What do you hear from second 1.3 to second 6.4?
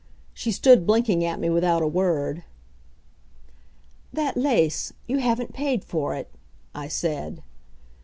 me without a word. "That lace. You haven't paid for it,"